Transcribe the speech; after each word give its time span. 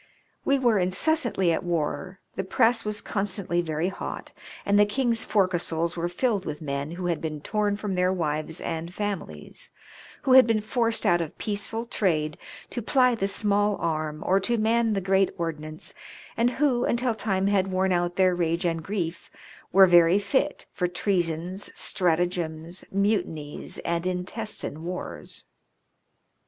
We 0.43 0.57
were 0.57 0.79
incessantly 0.79 1.53
at 1.53 1.61
war; 1.63 2.21
the 2.35 2.43
press 2.43 2.83
was 2.83 3.01
constantly 3.03 3.61
very 3.61 3.89
hot, 3.89 4.31
and 4.65 4.79
the 4.79 4.85
King's 4.87 5.23
fore 5.23 5.47
castles 5.47 5.95
were 5.95 6.09
filled 6.09 6.43
with 6.43 6.59
men 6.59 6.93
who 6.93 7.05
had 7.05 7.21
been 7.21 7.39
torn 7.39 7.77
from 7.77 7.93
their 7.93 8.11
wives 8.11 8.59
and 8.61 8.91
families, 8.91 9.69
who 10.23 10.33
had 10.33 10.47
been 10.47 10.59
forced 10.59 11.05
out 11.05 11.21
of 11.21 11.37
peaceful 11.37 11.85
trade 11.85 12.39
to 12.71 12.81
ply 12.81 13.13
the 13.13 13.27
small 13.27 13.75
arm 13.75 14.23
or 14.25 14.39
to 14.39 14.57
man 14.57 14.93
the 14.93 15.01
great 15.01 15.37
118 15.37 15.37
MAEINE 15.37 15.69
PVNISEMENTS, 15.69 15.77
ordnance, 15.77 15.93
and 16.35 16.51
who, 16.57 16.83
until 16.83 17.13
time 17.13 17.45
had 17.45 17.67
worn 17.67 17.91
out 17.91 18.15
their 18.15 18.33
rage 18.33 18.65
and 18.65 18.81
grief, 18.83 19.29
were 19.71 19.85
very 19.85 20.17
fit 20.17 20.65
for 20.73 20.87
treasons, 20.87 21.69
stratagems, 21.79 22.83
mu 22.91 23.21
tinies, 23.21 23.77
and 23.85 24.07
intestine 24.07 24.83
wars. 24.83 25.45